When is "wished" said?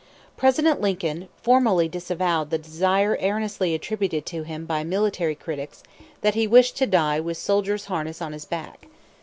6.47-6.75